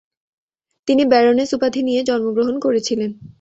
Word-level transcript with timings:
তিনি 0.87 1.03
ব্যারোনেস 1.05 1.49
উপাধি 1.53 1.81
নিয়ে 1.83 2.01
জন্মগ্রহণ 2.03 2.55
করেছিলেন। 2.59 3.11